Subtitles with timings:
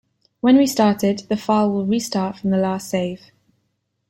[0.39, 3.29] When restarted, the file will restart from the last save.